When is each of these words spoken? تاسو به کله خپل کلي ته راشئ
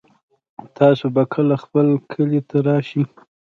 تاسو 0.77 1.05
به 1.15 1.23
کله 1.33 1.55
خپل 1.63 1.87
کلي 2.11 2.41
ته 2.49 2.57
راشئ 2.67 3.01